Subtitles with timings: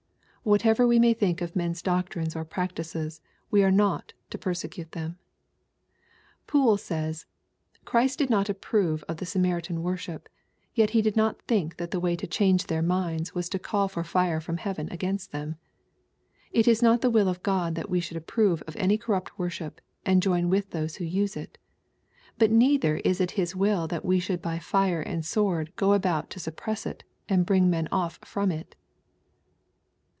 [0.43, 4.93] Whatever we may think of men's doctrines or prac tices, we are not to persecute
[4.93, 5.19] them.
[6.47, 7.27] Poole says,"
[7.85, 10.27] Christ did not approve of the Samaritan worship,
[10.73, 13.87] yet He did not think that the way to change tlieir minds was to call
[13.87, 15.57] for fire from heaven against tnem.
[16.51, 19.79] It is not the will of God that we should approve of any corrupt worship,
[20.07, 21.45] and join with those who use iL
[22.39, 26.31] JBut neither is it His will that we should by fire and sword go about
[26.31, 28.75] to suppress it^ and bring men off firom it."